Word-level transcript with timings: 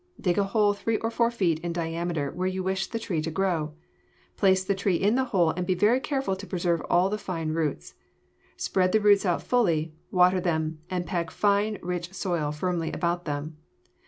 Dig 0.19 0.39
a 0.39 0.45
hole 0.45 0.73
three 0.73 0.97
or 0.97 1.11
four 1.11 1.29
feet 1.29 1.59
in 1.59 1.71
diameter 1.71 2.31
where 2.31 2.47
you 2.47 2.63
wish 2.63 2.87
the 2.87 2.97
tree 2.97 3.21
to 3.21 3.29
grow. 3.29 3.75
Place 4.35 4.63
the 4.63 4.73
tree 4.73 4.95
in 4.95 5.13
the 5.13 5.25
hole 5.25 5.51
and 5.51 5.67
be 5.67 5.75
very 5.75 5.99
careful 5.99 6.35
to 6.37 6.47
preserve 6.47 6.81
all 6.89 7.07
the 7.07 7.19
fine 7.19 7.49
roots. 7.51 7.93
Spread 8.57 8.93
the 8.93 8.99
roots 8.99 9.27
out 9.27 9.43
fully, 9.43 9.93
water 10.09 10.41
them, 10.41 10.79
and 10.89 11.05
pack 11.05 11.29
fine, 11.29 11.77
rich 11.83 12.15
soil 12.15 12.51
firmly 12.51 12.91
about 12.91 13.25
them. 13.25 13.57